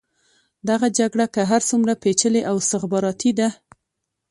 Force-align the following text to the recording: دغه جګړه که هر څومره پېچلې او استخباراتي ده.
دغه 0.69 0.87
جګړه 0.99 1.25
که 1.33 1.41
هر 1.51 1.61
څومره 1.69 1.93
پېچلې 2.03 2.41
او 2.49 2.55
استخباراتي 2.61 3.31
ده. 3.39 3.49